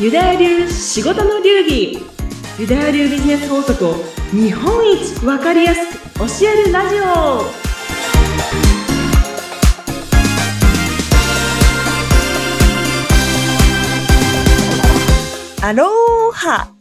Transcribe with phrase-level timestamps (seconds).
[0.00, 1.98] ユダヤ流仕事の流儀。
[2.56, 3.94] ユダヤ流ビジネス法則を
[4.30, 7.04] 日本一分かりやすく教えるラジオ。
[15.66, 16.77] アローハ。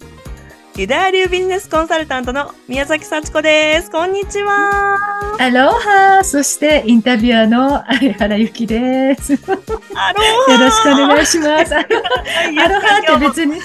[0.77, 3.89] ユダヤ流ビジネスコンサルタントの宮崎幸子です。
[3.89, 4.95] こんにちは。
[5.39, 9.33] アロハそしてインタビュアーの相原由紀です。
[9.33, 9.63] アロ
[9.95, 11.73] ハよろしくお願いします。
[11.75, 13.59] アロハって別に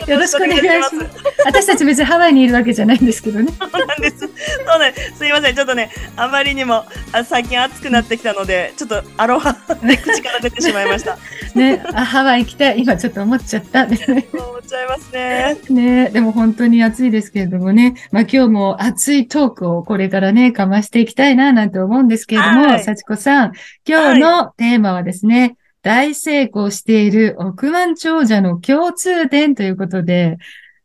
[0.06, 0.96] よろしくお願いします。
[1.44, 3.52] 私たち別にハワイにいるわけじゃないんですけどね。
[3.58, 4.18] そうなんです。
[4.18, 5.18] そうなんです。
[5.18, 5.54] すいません。
[5.54, 11.18] ちょっとね、あまりにもあ最近暑くなってきたので、ちょっとアロハって口から出てしまいました。
[11.54, 12.80] ね、あハワイ行きたい。
[12.80, 13.84] 今ちょっと思っちゃった。
[13.84, 15.56] 思っちゃいますね。
[15.70, 23.52] ね、でも本当に暑いですけれどもね、まあ今日も熱いトークをこれからね、かましていきたいななんて思うんですけれども、はい、幸子さん、
[23.86, 30.38] 今日のテーマはですね、はい、大成功している億万長者の共通点ということで、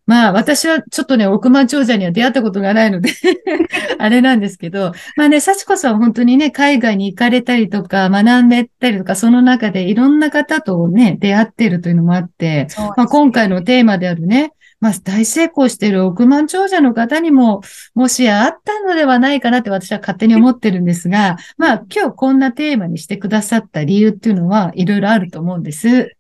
[0.06, 3.11] まあ私はちょっとね、億万長者には出会ったことがないので
[3.97, 17.61] あれなんですけど、まあね、幸子さん本当にね、海外に行かれたりとか、学んでたりとか、その中でいろんな方とね、出会っているというのもあって、ね、まあ今回のテーマであるね、まあ、大成功している億万長者の方にも、
[17.95, 26.16] もしやあったのではないかなって私は勝手に思ってるんですが、まあ、今日こんなテーマにしてくださった理由っていうのはいろいろあると思うんです。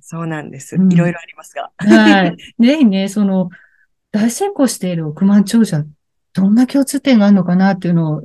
[0.00, 0.76] そうなんです。
[0.76, 1.70] いろいろありますが。
[1.78, 2.36] はい。
[2.58, 3.50] ぜ ひね、その、
[4.12, 5.84] 大成功している億万長者、
[6.32, 8.22] どんな共通点があるのかなっていうのを、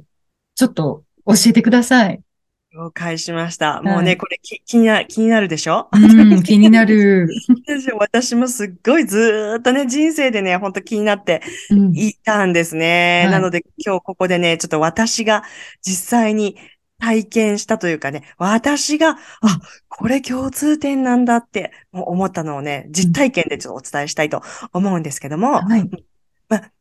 [0.56, 2.22] ちょっと教えてください。
[2.76, 3.81] 了解しました。
[3.84, 5.88] もうね、これ気にな、気になるでしょ？
[5.94, 7.30] うん、 気になる。
[7.98, 11.42] 私もすっごいずっとね、人生でね、ほんと気になって
[11.94, 13.23] いたんですね。
[13.28, 15.44] うんはい、なので今日ここでね、ちょっと私が
[15.81, 16.58] 実際に
[17.00, 19.18] 体験したというかね、私が、あ、
[19.88, 24.41] これ共通点なんだって思ったのをね、実体験でちょっとお伝えしたいと
[24.74, 25.90] 思うんですけども、はい、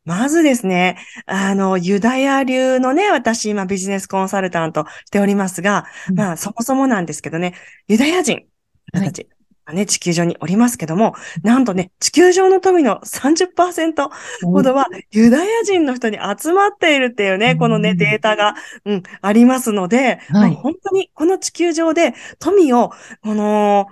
[0.05, 7.55] ま、まずですね、あの、ユダヤ流のね、私今ビジネスコンサルタントしておりますが、うん、まあそもそもなんですけどね、
[7.89, 8.47] ユダヤ人
[8.93, 9.29] たち、
[9.65, 14.11] はい、ね、地球上におりますけども、なんとね、地球上の富の30%
[14.45, 18.55] ほどはユダヤ人の人に集まっているっていうね、このね、データが、
[18.85, 22.91] うん、ありますので、はい、まあ、本当にこの地球上で富を、
[23.23, 23.87] この、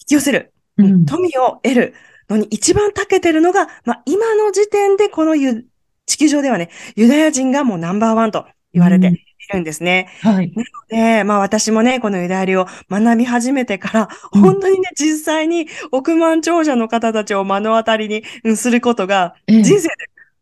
[0.00, 1.94] 引き寄せる、うん、富を得る、
[2.28, 5.66] のに一番長けてるのが、まあ、今の時点でこのゆ
[6.06, 9.10] 地球上ではね、ユダヤ人がもうナンバーワンと言われてい
[9.52, 10.08] るんですね。
[10.24, 10.52] うん、はい。
[10.52, 18.08] なので、まあ私もね、このユダヤ流を学び始めてから、うん、本当にね、実際に億万長者の方たちを目の当たり
[18.44, 19.94] にすることが、人生で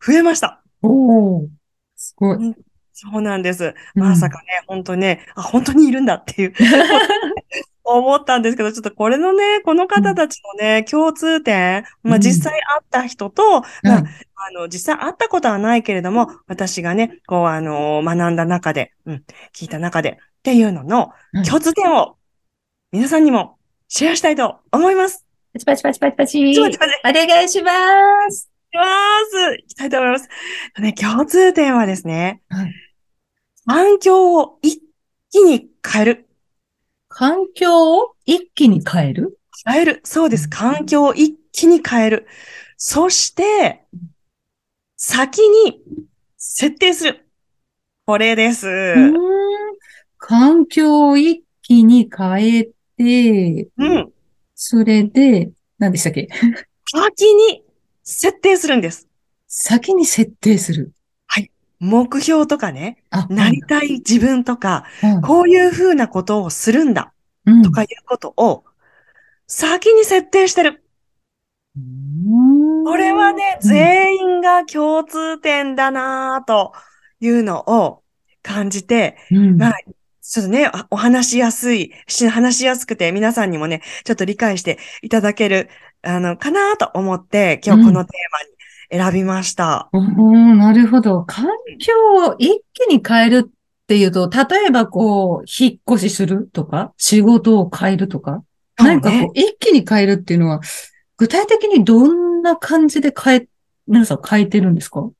[0.05, 0.61] 増えました。
[0.83, 1.49] えー、おー、
[1.97, 2.55] すごい。
[2.93, 3.75] そうなんです。
[3.95, 6.55] まさかね、うん、本当ね、あ、本当にいるんだっていう
[7.85, 14.05] 思ったんですけど、ちょっとこれのね、この方たちのね、共通点、まあ実際会った人と、まあ、
[14.35, 21.13] あの、実際会ったことはないけれども、私がね、こう、あの、学んだ中で、うん、聞いた中で、っていうのの
[21.47, 22.17] 共通点を、
[22.93, 25.25] 皆さんにもシェアしたいと思います。
[25.53, 26.61] パチパチパチパチパチ。
[26.61, 27.71] お願いしま
[28.31, 28.53] す。
[28.73, 28.85] しま
[29.31, 29.55] す。
[29.59, 30.29] いきたいと思います。
[30.81, 32.75] ね、共通点はですね、はい、
[33.67, 34.83] 環境を一
[35.31, 36.29] 気に変える。
[37.15, 39.39] 環境を一気に変える？
[39.67, 40.01] 変える。
[40.03, 40.49] そうです。
[40.49, 42.27] 環境を一気に変える。
[42.79, 43.85] そして、
[44.97, 45.83] 先に
[46.39, 47.29] 設定する。
[48.07, 48.67] これです。
[50.17, 52.65] 環境を一気に変え
[52.97, 54.13] て、うん。
[54.55, 56.29] それで、何でしたっけ？
[56.91, 57.63] 先に
[58.03, 59.07] 設定するんです。
[59.49, 60.93] 先に設定する。
[61.83, 67.13] 目標とかね、なりたい自分とか、うん、こういうふうなことをするんだ、
[67.65, 68.63] とかいうことを、
[69.49, 70.85] 先に設定してる。
[72.85, 76.73] これはね、全員が共通点だなと
[77.19, 78.05] いうのを
[78.43, 79.73] 感じて、うん、まあ、
[80.21, 81.93] ちょっとね、お話しやすい、
[82.31, 85.69] 話しやすくて皆さんにもね、ちょっと理解していただける、
[86.03, 88.62] あの、かなと思って、今日このテーマに
[88.93, 89.89] 選びました。
[89.93, 91.25] うん、なるほど。
[91.25, 91.47] 環
[91.79, 91.93] 境
[92.27, 93.51] を一気に変えるっ
[93.87, 98.45] ていうと、例えばこう、引っ越しするとか、仕事を変えるとか、
[98.77, 100.61] 何かこう、一気に変えるっていうのは、
[101.17, 103.47] 具体的にどんな感じで変え、
[103.87, 105.01] 皆さん変えてるんですか？
[105.01, 105.11] あ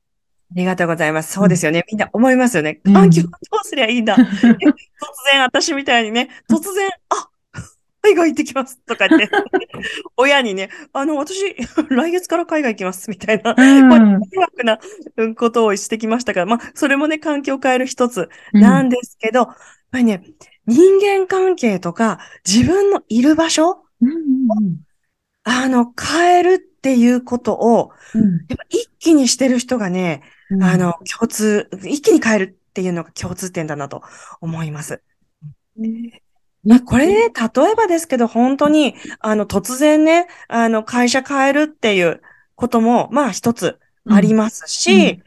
[0.55, 1.33] りがとうございます。
[1.33, 1.83] そうですよね。
[1.89, 2.79] みんな思いますよね。
[2.85, 3.31] 環境どう
[3.63, 4.15] すりゃいいんだ。
[4.15, 4.23] 突
[5.31, 7.27] 然、私みたいにね、突然、あ、
[8.03, 9.29] 海外行ってきますとか言って、
[10.17, 11.39] 親にね、あの、私、
[11.89, 13.89] 来月から海外行きますみたいな、うん、
[14.19, 14.79] 迷惑な
[15.35, 19.57] ことをしてきましたから、まあ、それもね、環境を変える一つなんですけど、うん、やっ
[19.91, 20.23] ぱりね、
[20.67, 23.77] 人間関係とか、自分のいる場所を
[25.43, 28.21] あの、変えるっていうことを、うん。
[28.49, 30.63] やっぱ一気にしてる人がね、うん。
[30.63, 34.03] あの、共通、一気に変えるっていうのが共通点だなと
[34.41, 35.01] 思います。
[36.65, 42.21] まあ、これね、例えばですけど、本当に、あの、突然ね、あの、会社変えるっていう
[42.55, 43.79] ことも、まあ、一つ
[44.09, 45.21] ありますし、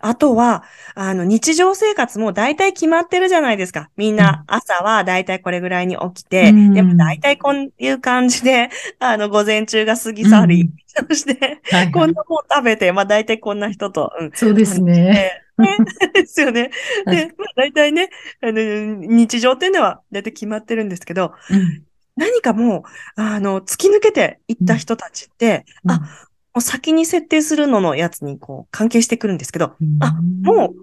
[0.00, 0.64] あとは、
[0.94, 3.90] あの、日常生活も大体決まってるじゃないですか。
[3.96, 8.70] みんな朝は大体これぐらいに起きて、うんでも大体こういう感じで、
[9.00, 14.30] あの、午前中が過ぎ去り、そして、はいはいこんなもん食べて、まあ大体こんな人と、うん。
[14.34, 15.42] そうですね。
[15.62, 15.78] ね
[16.12, 16.70] ですよね。
[17.06, 18.10] はいで、まあ大体ね、
[18.42, 21.84] あの、日常っていうのは大体決まってるんですけど、うん
[22.16, 22.82] 何かもう、
[23.20, 30.12] あの、突き抜けていった人たちって、あ、もう先に設定するののやつにこう関係してくるんですけど、うんあ、
[30.42, 30.74] もう、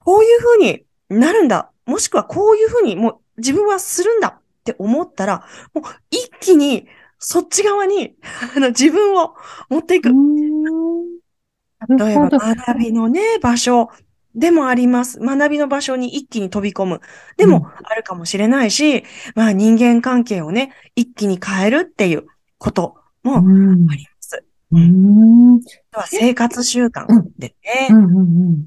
[0.00, 1.70] こういう風になるんだ。
[1.86, 6.86] もしくはこういう風にもう自分はするんだって思ったら、もう一気に
[7.18, 8.14] そっち側に
[8.54, 9.34] あの自分を
[9.70, 10.12] 持っていく。
[10.12, 12.28] な例えば。
[12.28, 13.90] 学びのね、場所
[14.38, 15.18] でもあります。
[15.20, 17.00] 学びの場所に一気に飛び込む。
[17.36, 19.04] でうんもあるかもしれないし、
[19.34, 22.26] まあ人間関係をね、一気に変えるっていう
[22.58, 24.44] こともあうんります。
[24.70, 25.60] うん
[25.92, 27.06] は生活習慣
[27.38, 27.88] でね。
[27.90, 28.64] うんうんうん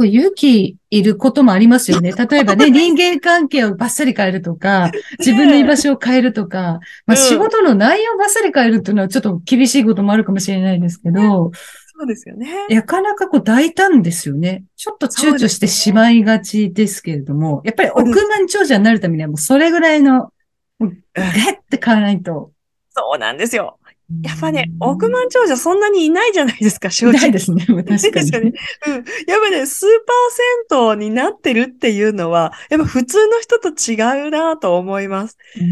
[0.00, 2.12] こう勇気いることもありますよね。
[2.12, 11.52] 例えばね、 人間関係をバッサリ変えるとか、自分の居場所を変えるとか、まあ、うん仕事の内容をバッサリ変えるっていうのはちょっと厳しいこともあるかもしれないですけど、
[12.00, 12.66] そうですよね。
[12.70, 14.64] なかなかこう大胆ですよね。
[14.74, 20.32] ちょっと躊躇してしまいがちですけれども、やっぱり億万長者になるためにはもうそれぐらいの、
[20.78, 22.52] もうガッて変わらないと。
[22.88, 23.78] そうなんですよ。
[24.22, 27.20] やっぱね、億万長者そんなにいないじゃないですか、正直。
[27.20, 27.66] ないですね。
[27.68, 28.50] 確かですよねに。
[28.86, 28.94] うん。
[28.94, 29.04] やっ
[29.44, 29.96] ぱね、数パー
[30.32, 33.94] セントになってるっていうのは、やっぱ普通の人と違
[34.26, 35.36] うなと思います。
[35.56, 35.62] う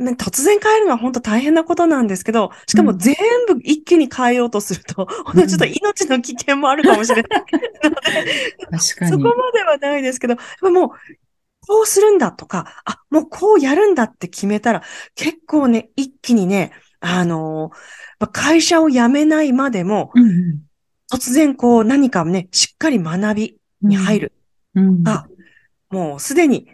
[0.00, 3.14] んねや突然変えるのは本当大変なことなんですけど、しかも全
[3.46, 7.42] 部一気に変えようとすると、 本当にちょっと命の危険もあるかもしれない。
[7.84, 9.10] ので、確かに。
[9.10, 10.90] そこまではないですけど、もう、
[11.66, 14.82] こうするんだとか、あ、もうこうやるんだって決めたら、
[15.14, 17.76] 結構ね、一気にね、あのー
[18.20, 20.60] まあ会社を辞めないまでも、うんうん。
[21.10, 24.32] 突然こう何かね、しっかり学びに入る。
[24.74, 25.02] うん。
[25.08, 25.26] あ、
[25.90, 26.68] もうすでに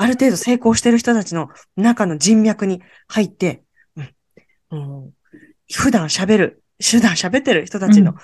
[0.00, 3.64] ある程度成功してる人たちの中の人脈に入って、
[4.70, 5.10] うん、
[5.72, 8.16] 普段喋る、普段喋ってる人たちのうん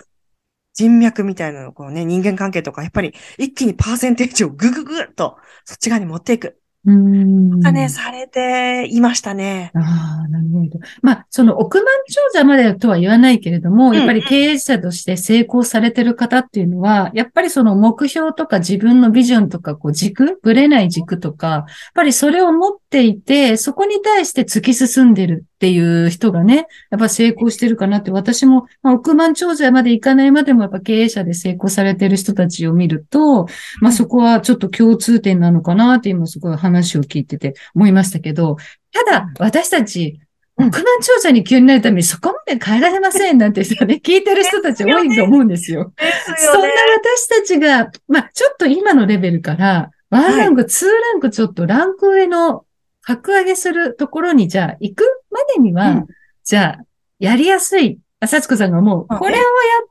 [0.76, 6.61] 人脈みたいなのをこうね、人間関係とか、やっぱり一気にパーセンテージをぐぐぐっとそっち側に持っていく。
[6.87, 9.71] うんがね、されていましたね。
[9.75, 10.79] ああ、なるほど。
[11.01, 21.65] まあ、その億万長者までとは言わないけれども、んやっぱり経営者として成功されてる方っていうのは、やっぱりその目標とか自分のビジョンとか、こう軸、ぶれない軸とか、やっ
[21.95, 33.49] ぱりそれを持っていて、そこに対して突き進んでるっていう人がね、やっぱ成功してるかなって、私も、まあ、億万長者までいかないまでも、やっぱ経営者で成功されてる人たちを見ると、
[33.81, 38.58] まあそこはちょっと共通点なのかなって今すごい話を聞いてて思いましたけど、
[38.93, 40.20] ただ私たち、
[40.56, 40.69] うん。
[40.69, 45.93] 億万長者に急になるためにそこまで変えられませんなんて人ね、 聞いてる人たち多いと思うんですよ。
[45.97, 52.64] ですそんな私たちが、まあちょっと今のレベルから、ワンランク、ツーランクちょっとランク上の
[53.04, 56.06] 格上げするところにじゃあ行くまでには、うん。
[56.42, 56.84] じゃあ
[57.18, 59.18] やりやすい、あさちこさんが思う、うん。
[59.18, 59.44] これをやっ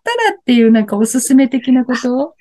[0.04, 2.36] たらっていうなんかおすすめ的なことを？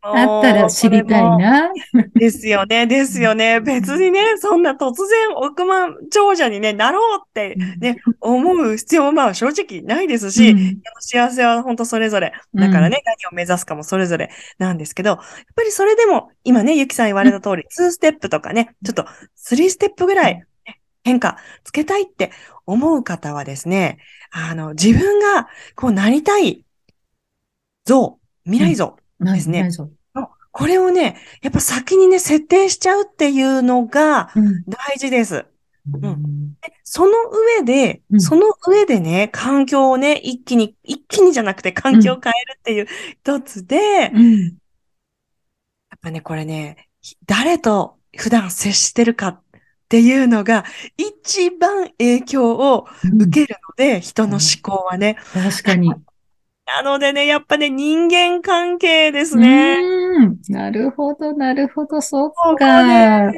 [0.00, 1.70] あったら知りたいな。
[2.14, 3.60] ですよね、ですよね。
[3.60, 10.80] 別にね、そんな突然億万長者にね、なろうってね、思う必要もまあ正直ないですし、うん。
[11.00, 12.32] 幸せは本当それぞれ。
[12.54, 15.18] だからね、何を目指すかもそれぞれなんですけど、やっ
[15.56, 20.46] ぱりそれでも、今ね、ゆきさん言われた通り、2ステップとかね、ちょっと3ステップぐらいね
[21.04, 22.30] 変化つけたいって
[22.66, 23.98] 思う方はですね、
[24.30, 26.64] あの、自分がこうなりたい
[27.84, 29.68] 像、未来像、ないですね。
[30.50, 34.64] これをね、やっぱ先にね、設定しちゃうっていうのがうん。
[34.66, 35.46] 大事です。
[36.02, 36.54] うん。
[36.82, 37.12] その
[37.58, 38.20] 上で、うん。
[38.20, 42.86] その上でね、環境をね、一気に、一気にじゃなくて環境を変えるっていう
[43.20, 44.58] 一つで、やうん。
[45.96, 46.88] っぱね、これね、
[47.26, 49.42] 誰と普段接してるかっ
[49.88, 50.64] ていうのが
[50.96, 52.86] 一番影響を
[53.20, 55.16] 受けるので、人の思考はね。
[55.32, 55.92] 確かに。
[56.68, 59.78] なのでね、やっぱね、人間関係ですね。
[59.78, 60.36] うん。
[60.50, 62.82] なるほど、なるほど、そっか。
[62.82, 63.32] ね、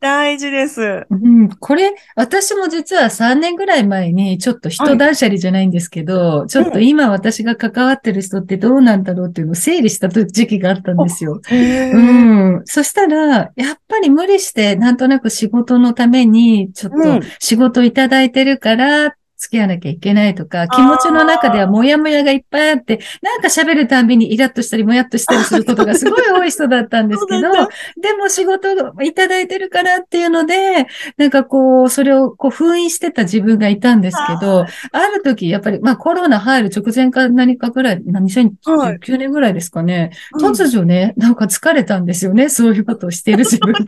[0.00, 1.06] 大事です。
[1.08, 1.48] うん。
[1.50, 11.40] これ、私も実は3年ぐらい前に、ちょっと人断捨離じゃないんですけど、はい、ちょっと今私が関わってる人ってどうなんだろうっていうのを整理した時期があったんですよ。
[11.48, 12.62] うん。
[12.64, 27.52] そしたら、やっぱり無理して、なんとなく仕事のために、ちょっと仕事いただいてるから、付き合わなきゃいけないとか、気持ちの中ではもやもやがいっぱいあって、なんか喋るたんびにイラッとしたりもやっとしたりすることがすごい多い人だったんですけど、
[28.00, 28.68] でも仕事
[29.02, 30.86] いただいてるからっていうので、
[31.18, 40.10] なんかこう、それをこう封印してた自分がいたんですけど、ある時、やっぱり、まあコロナ入る直前か何かぐらい、2019年ぐらいですかね、
[40.40, 43.84] 突如ね、なんか疲れたんですよね、そういうことをしてる自分が。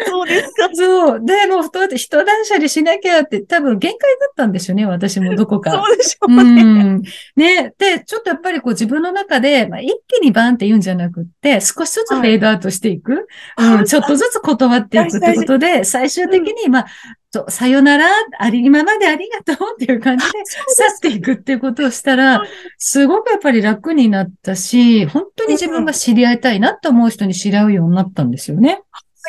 [0.06, 0.68] そうですか。
[0.72, 1.24] そう。
[1.24, 4.79] で、もう人断捨離しなきゃって多分限界だったんでしょうね。
[4.80, 5.70] ね、私もどこか。
[5.86, 6.62] そうでしょうね。
[6.62, 7.02] うん。
[7.36, 13.26] ね、で、ちょっとやっぱりこう自分の中で、まあ、一気にバンって言うんじゃなくって、少しずつフェードアウトしていく。
[13.56, 16.86] はい、うん、ちょっとずつ断っていくってことで、最終的に、まあ、
[17.48, 18.06] さよなら、
[18.38, 22.42] あり、今までありがとうっていう感じで去っていくっていうことをしたら、
[22.78, 28.82] すごくやっぱり楽になったし、本当に自分が知り合いたいなって思う人に知り合うようになったんですよね。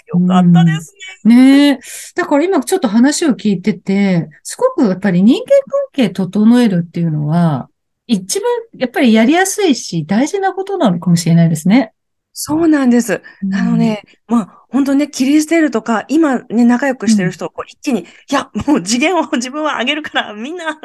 [0.07, 0.93] よかったです
[1.25, 1.35] ね。
[1.35, 1.79] ねえ。
[2.15, 7.69] だから今ちょっと話を聞いてて、すごくやっぱり人間関係整えるっていうのは、
[8.07, 11.93] 一番やっぱりやりやすいし、大事なことなのかもしれないですね。
[12.33, 13.21] そうなんです。
[13.53, 20.79] あのね、まあ、本当ね、切り捨てるとか、今ね、仲良くしてる人をこう一気に、いや、もう次元を自分は上げるから、みんな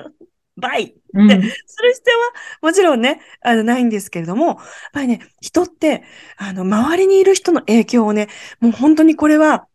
[0.56, 0.84] バイ！
[0.84, 2.32] ってする必要は
[2.62, 4.56] もちろんね、あの、ないんですけれども、やっ
[4.92, 6.02] ぱりね、人って、
[6.36, 8.28] あの、周りにいる人の影響をね、
[8.60, 9.66] もう本当にこれは、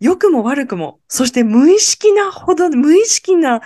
[0.00, 3.60] 良くも悪くも、そして無意識なほど、無意識な、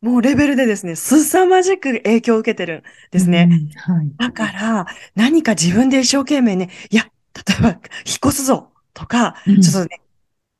[0.00, 3.48] もうレベルでですね、凄まじく影響を受けてるんですね。
[3.86, 7.78] うんはい、だから、何か自分で一生懸命ね、いや、例えば、引っ
[8.24, 8.72] 越すぞ！
[8.94, 10.00] とか、うん、ちょっとね、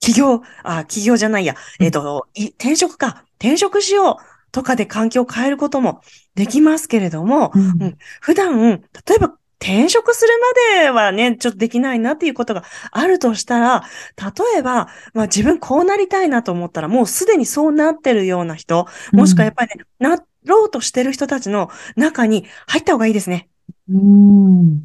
[0.01, 2.27] 企業、あ、企業じゃないや、えっ、ー、と、
[2.59, 6.01] 転職か、転職しようとかで環境を変えることも
[6.35, 10.33] できますけれども、うん、うん、普段、例えば転職する
[10.77, 13.85] まではね、ちょっとできないなっていうことがあるとしたら、
[14.17, 23.49] 例えば、まあ自分こうなりたいなと思ったら、もうすでにそうなってるような人、もしくはやっぱりね、うん、なろうとしてる人たちの中に入った方がいいですね。
[23.89, 24.83] うん。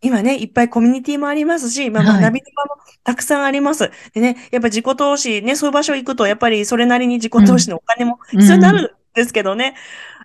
[0.00, 3.84] 今ね、いっぱいコミュニティもありますし、まあ、学びの場もたくさんあります。
[3.84, 9.74] はい、でね、やっぱ自己投資、ね、そういう場所行くと、やっぱりそれなりに自己投資のお金も必要になるですけどね。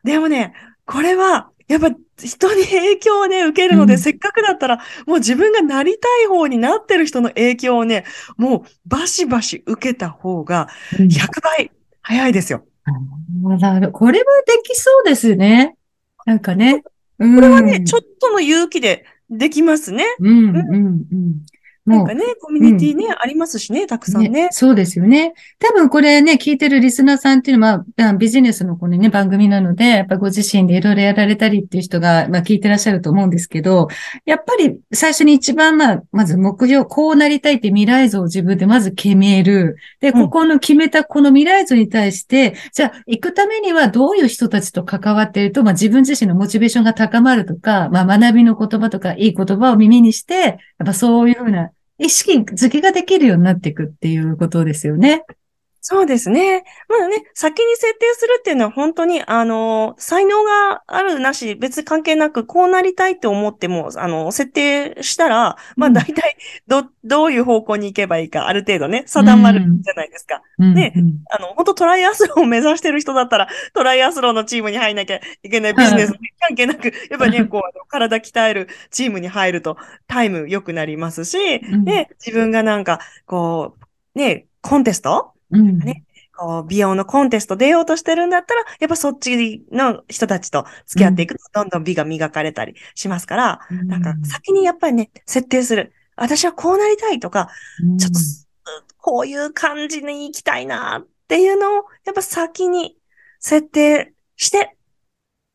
[0.04, 0.54] でもね、
[0.86, 8.06] これは、やっぱ人に影響をね、受けるので、うん、せっかくだったら、もう自分がなりたい方になってる人の影響をね、
[8.38, 12.66] もうバシバシ受けた方が100倍早いですよ。
[13.44, 15.76] うん、これはできそうですね。
[16.26, 16.84] なんかね。
[17.20, 20.06] これはね、ちょっとの勇気でできますね。
[20.20, 21.46] うん、うん、うん。
[21.98, 25.34] なんかね、コミュニティね、うん、ありますしね、たくさんね、ね、そうですよね。
[25.60, 33.88] 多分これね、聞いてるリスナーさんっていうのは、まあ、ビジネスのこのね、番組なので、やっぱご自身でいろいろやられたりっていう人が、まあ聞いてらっしゃると思うんですけど、
[34.26, 39.78] やっぱり最初に一番まあ、まず目標、こうなりたいって未来像を自分でまず決める。
[40.02, 55.24] で、ここの決めたこの未来像に対して、うん、じゃあ行くためにはどういう人たちと関わっていると、まあ自分自身のモチベーションが高まるとか、まあ学びの言葉とかいい言葉を耳にして、やっぱそういうふうな意識づけができるようになっていくっていうことですよね。
[55.82, 56.64] そうですね。
[56.88, 66.36] まあね、先に設定するっていうのは本当に、あの、才能があるなし、別に関係なく、こうなりたいって思っても、あの、設定したら、まあ大体、
[66.68, 70.42] ど、どういう方向に行けばいいか、ある程度ね、定まるじゃないですか。
[70.58, 70.94] うん、ね、
[71.32, 81.38] あの、本当トライアスロンを目指してる人だったら、トライアスロンのチームに入んなきゃいけないビジネスに関係なく、やっぱね、こう、体鍛えるチームに入ると、タイム良くなりますし、
[81.86, 83.78] で、自分がなんか、こ
[84.16, 86.04] う、ね、コンテストうん、ね、
[86.40, 95.94] こう美容のコンテスト出ようとしてるんだったら、やっぱそっちの人たちと付き合っていくと、どんどん美が磨かれたりしますから、うん、なんか先にやっぱりね、設定する。
[96.16, 97.50] 私はこうなりたいとか、
[97.84, 98.20] うん、ちょっと、
[98.98, 102.98] こういう感じに行きたいなっていうのを、やっぱ先に
[103.40, 104.78] 設定して、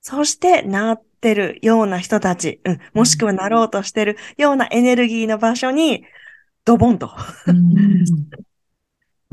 [0.03, 6.05] そしてなってるような人たち、うん、もしくはなろうとしてるようなエネルギーの場所に、
[6.67, 7.11] ドボンと。
[7.47, 8.05] うん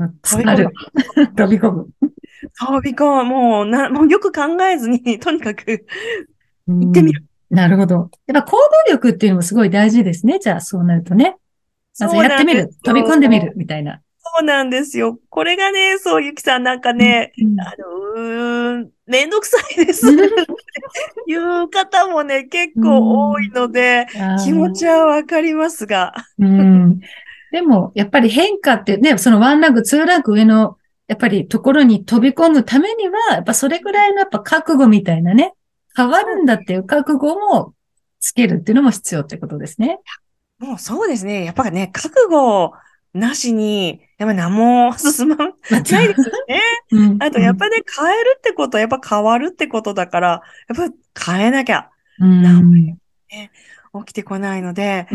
[0.08, 0.72] 飛び込む。
[1.36, 1.88] 飛び込む。
[2.58, 3.24] 飛び込む。
[3.24, 5.86] もうな、もうよく考えずに、 とにかく、
[6.66, 7.24] 行ってみる。
[7.50, 8.10] なるほど。
[8.26, 10.38] やっぱ行動力っていうのもすごい大事ですね。
[10.38, 11.36] じゃあ、そうなるとね。
[11.98, 12.70] まずやってみる。
[12.82, 13.52] 飛び込んでみる。
[13.56, 14.00] みたいな。
[14.34, 15.18] そうなんですよ。
[15.28, 17.74] これがね、そう、ゆきさんなんかね、うんあ
[18.16, 20.06] の、ん、めんどくさいです。
[21.26, 24.06] いう方もね、結構多いので、
[24.44, 26.14] 気持ちはわかりますが。
[26.38, 27.00] うん、
[27.52, 35.52] でも、やっぱり変化ってね、そのワンランク、ツーランク上の、やっぱりところに飛び込むためには、やっぱそれぐらいのやっぱ覚悟みたいなね、
[35.94, 37.74] 変わるんだっていう覚悟も
[38.20, 39.98] つけるっていうのも必要ってことですね。
[40.58, 41.44] もうそうですね。
[41.44, 42.72] やっぱね、覚悟
[43.12, 46.00] なしに、やっぱ何も進まないですよ
[46.48, 46.60] ね。
[46.90, 50.42] うん、あと、やっぱりね、変えるってことは、やっぱ変わるってことだから、
[50.74, 52.98] やっぱ変えなきゃ、何も、ね、
[53.98, 55.06] 起きてこないので、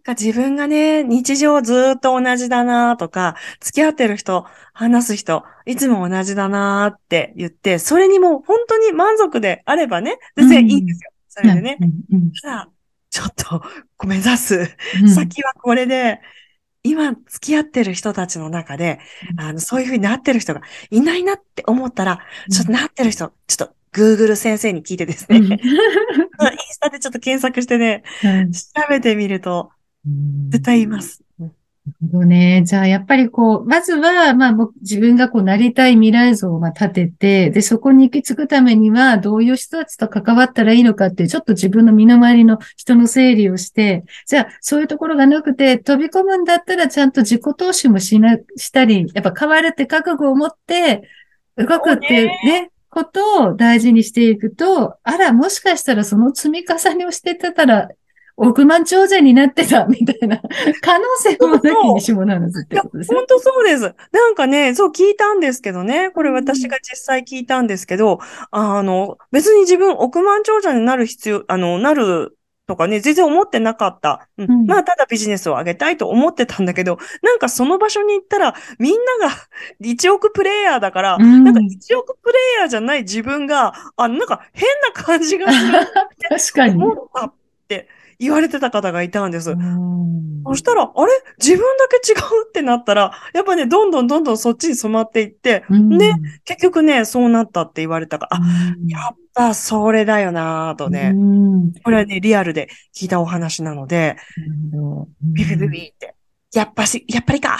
[0.00, 11.10] か自分がね、日常ずっと同じだなとか、付き合ってる人、話す人、いつも同じだなって言って、それにも本当に満足であればね、全然いいんですよ。
[11.28, 11.78] それでね。
[12.42, 12.68] ただ、
[13.10, 13.62] ちょっと、
[14.06, 14.76] 目指す、
[15.14, 16.20] 先はこれで、
[16.82, 19.00] 今付き合ってる人たちの中で、
[19.36, 25.58] あの、そういう風になってる人がいないなって思ったら、ちょっとなってる人、ちょっと Google 先生に聞いてですね、 イン
[26.70, 29.72] スタでちょっと検索してね、調べてみると、
[30.04, 31.22] 絶対言います。
[32.00, 32.62] ほどね。
[32.64, 51.08] じゃあ、やっぱりこう、まずは、まあ、自分がこう、なりたい未来像をま立てて、で、そこに行き着くためには、どういう人たちと関わったらいいのかってちょっと自分の身の回りの人の整理をして、じゃあ、そういうところがなくて、飛び込むんだったら、ちゃんと自己投資もしな、したり、やっぱ変わるって覚悟を持って、
[51.56, 57.88] 動くっていうね、ことを大事にしていくと、あら、もしかしたらその積み重ねをしてたら、
[58.40, 60.40] 億万長者になってたみたいな
[60.80, 63.16] 可能性もなきにしもならずってことですね。
[63.16, 63.94] 本当そうです。
[64.12, 68.18] なんかね、そう聞いたんですけどね、これ私が実際聞いたんですけど、
[68.50, 72.38] あの、別に自分億万長者になる必要、あの、なる
[72.70, 74.28] とかね、全然思ってなかった。
[74.38, 79.34] うん、まあ、ただビジネスを上げたいと思ってたんだけど、なんかその場所に行ったら、みんなが
[79.82, 85.72] 1億プレイヤーだから、うん、なんか1億プレイヤーじゃない自分が、あ、なんか変な感じがする。
[86.30, 86.74] 確かに。
[86.74, 87.39] 思ったって
[88.20, 89.56] 言われてた方がいたんです。
[90.46, 91.12] そしたら、あれ？
[91.38, 98.40] 自分だけ違うってなったら、やっぱね、どんどんどんどんそっちに染まっていって、ね、結局ね、そうなったって言われたから、あ、
[98.86, 101.14] やっぱそれだよなぁとね、
[101.84, 104.16] これはね、リアルで聞いたお話なので、
[105.22, 106.14] ビビビビって、
[106.54, 107.58] やっぱし、やっぱりか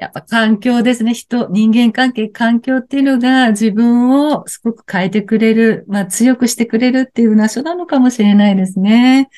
[0.00, 1.12] やっぱ環境ですね。
[1.12, 9.28] 人、人間関係、環境っていうのが自分をすごく変えてくれる、まあ強くしてくれるっていう場所なのかもしれないですね。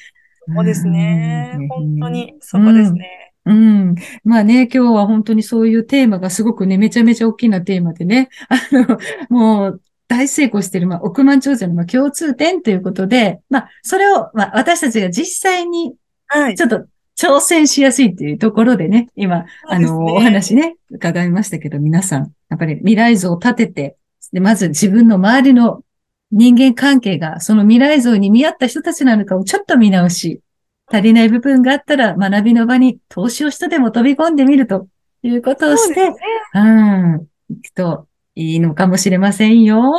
[0.46, 1.57] そうですね。
[1.68, 3.33] 本当に、そこですね。
[3.44, 3.94] うん。
[4.22, 8.98] まあね、今日は本当にそういうテーマがすごくね、めちゃめちゃ大きなテーマでね、あの、
[9.31, 15.94] もう、大成功している、まあ、億万長者のまあ共通点ということで、まあ、それを、まあ、私たちが実際に、
[16.57, 16.87] ちょっと
[17.18, 23.96] 挑戦しやすいっていうところでね、今、あの、お話ね、伺いましたけど、皆さん、やっぱり未来像を立てて、
[24.33, 25.83] で、まず自分の周りの
[26.31, 30.40] 人間関係が、その未来像に見合った人たちなのかをちょっと見直し、
[30.90, 34.88] 足りない部分があったら学びの場に投資をしてでも飛び込んでみると
[35.22, 36.16] いうことをして、ね、
[36.55, 39.92] うん、行くといいのかもしれませんよ。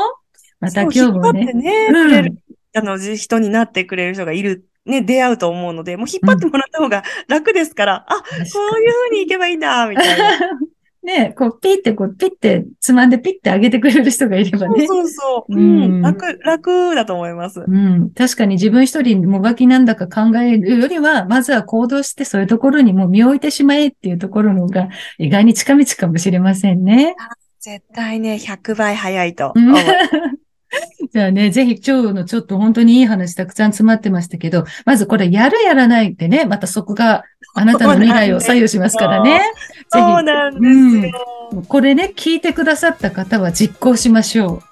[0.59, 1.53] また今日もね。
[1.53, 2.37] ねうん、
[2.75, 10.39] あの、人になってくれる人がいるね、出会うと思うので、もう引っ張ってもらった方が楽ですから、うん、あ、こういう風に行けばいいんだ、みたいな。
[11.03, 14.87] ね、こう、ピって、こう、ピって、つまんでピってあげてくれる人がいればね。
[14.87, 15.53] そうそうそう。
[15.53, 17.61] うん、楽、楽だと思います。
[17.67, 18.11] うん。
[18.11, 27.15] 確かに自分一人もがきなんだか考えるよりは、まずは行動してそういうところにもう身を置いてしまえっていうところのが意外に近道かもしれませんね。
[27.59, 29.81] 絶対ね、100倍早いと思う。
[31.13, 37.23] じゃあね、ぜひ今日のちょっと本当にいい話たくさん詰まってましたけど、まずこれやるやらないってね、またそこが
[37.53, 39.43] あなたの未来を左右しますからね。
[39.93, 44.63] そうなんですよ、うん、これね、聞いてくださった方は実行しましょ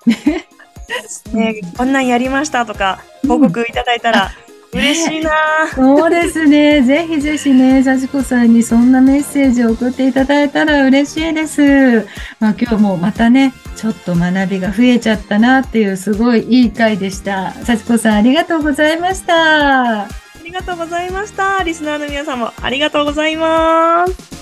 [1.34, 1.38] う。
[1.38, 4.32] ね、こんなんやりましたとか、報告いただいたら、
[4.74, 5.32] 嬉しいな、
[5.76, 6.82] そうですね。
[6.82, 12.08] ぜひぜひね、幸子さんにそんなメッセージを送っていただいたら嬉しいです。
[12.40, 17.52] まあ今日もまたね、ちょっと学びが増えちゃったなっていうすごいいい回でした。
[17.66, 20.04] 幸子さんありがとうございました。
[20.04, 20.08] あ
[20.44, 21.64] りがとうございました。
[21.64, 24.41] リスナーの皆さんもありがとうございます。